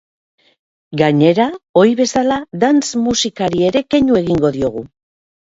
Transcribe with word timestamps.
Gainera, 1.01 1.45
ohi 1.81 1.93
bezala, 1.99 2.39
dance 2.65 3.03
musikari 3.03 3.63
ere 3.69 3.85
keinu 3.91 4.19
egingo 4.25 4.53
diogu. 4.59 4.85